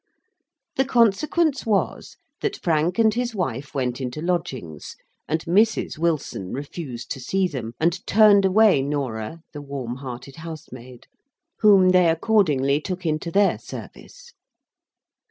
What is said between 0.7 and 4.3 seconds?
The consequence was, that Frank and his wife went into